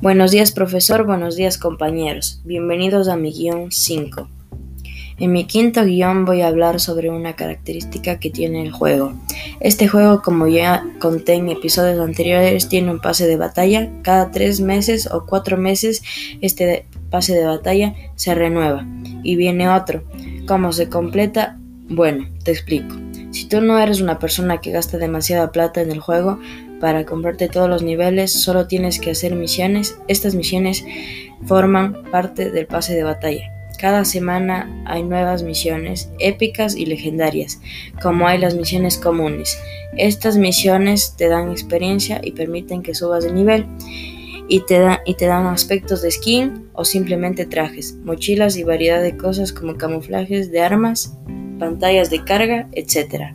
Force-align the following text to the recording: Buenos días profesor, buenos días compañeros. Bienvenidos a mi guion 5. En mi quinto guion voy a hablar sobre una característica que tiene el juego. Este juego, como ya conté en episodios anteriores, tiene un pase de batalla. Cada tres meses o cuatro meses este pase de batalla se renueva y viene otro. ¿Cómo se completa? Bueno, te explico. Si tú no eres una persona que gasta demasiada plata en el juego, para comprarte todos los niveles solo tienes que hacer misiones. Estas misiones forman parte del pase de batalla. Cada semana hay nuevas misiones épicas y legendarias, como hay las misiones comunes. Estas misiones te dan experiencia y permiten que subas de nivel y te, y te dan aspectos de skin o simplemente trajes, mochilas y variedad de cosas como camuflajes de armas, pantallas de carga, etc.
Buenos 0.00 0.30
días 0.30 0.52
profesor, 0.52 1.04
buenos 1.04 1.34
días 1.34 1.58
compañeros. 1.58 2.40
Bienvenidos 2.44 3.08
a 3.08 3.16
mi 3.16 3.32
guion 3.32 3.72
5. 3.72 4.28
En 5.18 5.32
mi 5.32 5.44
quinto 5.44 5.84
guion 5.84 6.24
voy 6.24 6.42
a 6.42 6.46
hablar 6.46 6.78
sobre 6.78 7.10
una 7.10 7.34
característica 7.34 8.20
que 8.20 8.30
tiene 8.30 8.62
el 8.62 8.70
juego. 8.70 9.12
Este 9.58 9.88
juego, 9.88 10.22
como 10.22 10.46
ya 10.46 10.86
conté 11.00 11.34
en 11.34 11.48
episodios 11.48 11.98
anteriores, 11.98 12.68
tiene 12.68 12.92
un 12.92 13.00
pase 13.00 13.26
de 13.26 13.36
batalla. 13.36 13.90
Cada 14.02 14.30
tres 14.30 14.60
meses 14.60 15.10
o 15.10 15.26
cuatro 15.26 15.56
meses 15.56 16.04
este 16.40 16.86
pase 17.10 17.34
de 17.34 17.46
batalla 17.46 17.96
se 18.14 18.36
renueva 18.36 18.86
y 19.24 19.34
viene 19.34 19.68
otro. 19.68 20.04
¿Cómo 20.46 20.72
se 20.72 20.88
completa? 20.88 21.58
Bueno, 21.88 22.28
te 22.44 22.50
explico. 22.50 22.94
Si 23.30 23.48
tú 23.48 23.60
no 23.60 23.78
eres 23.78 24.00
una 24.00 24.18
persona 24.18 24.60
que 24.60 24.72
gasta 24.72 24.98
demasiada 24.98 25.52
plata 25.52 25.80
en 25.80 25.90
el 25.90 26.00
juego, 26.00 26.38
para 26.80 27.04
comprarte 27.04 27.48
todos 27.48 27.68
los 27.68 27.82
niveles 27.82 28.32
solo 28.32 28.66
tienes 28.66 29.00
que 29.00 29.10
hacer 29.10 29.34
misiones. 29.34 29.98
Estas 30.06 30.34
misiones 30.34 30.84
forman 31.46 32.04
parte 32.10 32.50
del 32.50 32.66
pase 32.66 32.94
de 32.94 33.02
batalla. 33.02 33.52
Cada 33.78 34.04
semana 34.04 34.84
hay 34.86 35.02
nuevas 35.02 35.42
misiones 35.42 36.10
épicas 36.18 36.74
y 36.76 36.86
legendarias, 36.86 37.60
como 38.02 38.26
hay 38.26 38.38
las 38.38 38.54
misiones 38.54 38.98
comunes. 38.98 39.58
Estas 39.96 40.36
misiones 40.36 41.14
te 41.16 41.28
dan 41.28 41.50
experiencia 41.50 42.20
y 42.22 42.32
permiten 42.32 42.82
que 42.82 42.94
subas 42.94 43.24
de 43.24 43.32
nivel 43.32 43.66
y 44.48 44.64
te, 44.66 44.80
y 45.04 45.14
te 45.14 45.26
dan 45.26 45.46
aspectos 45.46 46.02
de 46.02 46.10
skin 46.10 46.68
o 46.72 46.84
simplemente 46.84 47.46
trajes, 47.46 47.94
mochilas 48.02 48.56
y 48.56 48.64
variedad 48.64 49.00
de 49.00 49.16
cosas 49.16 49.52
como 49.52 49.76
camuflajes 49.76 50.50
de 50.50 50.60
armas, 50.60 51.16
pantallas 51.58 52.10
de 52.10 52.24
carga, 52.24 52.68
etc. 52.72 53.34